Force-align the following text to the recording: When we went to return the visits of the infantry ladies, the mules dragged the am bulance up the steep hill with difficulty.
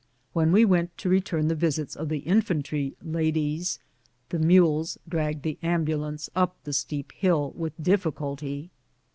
When 0.33 0.51
we 0.51 0.65
went 0.65 0.97
to 0.97 1.09
return 1.09 1.47
the 1.47 1.53
visits 1.53 1.95
of 1.95 2.09
the 2.09 2.25
infantry 2.25 2.95
ladies, 3.03 3.77
the 4.29 4.39
mules 4.39 4.97
dragged 5.07 5.43
the 5.43 5.59
am 5.61 5.85
bulance 5.85 6.27
up 6.35 6.55
the 6.63 6.73
steep 6.73 7.11
hill 7.11 7.53
with 7.55 7.73
difficulty. 7.79 8.71